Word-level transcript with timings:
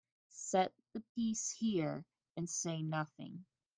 Set 0.31 0.73
the 0.93 1.01
piece 1.13 1.51
here 1.51 2.03
and 2.35 2.49
say 2.49 2.81
nothing. 2.81 3.45